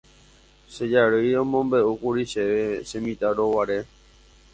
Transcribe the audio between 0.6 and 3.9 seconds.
Che jarýi omombe'úkuri chéve chemitãrõguare